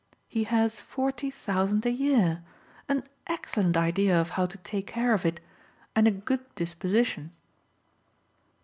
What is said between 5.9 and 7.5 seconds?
and a good disposition."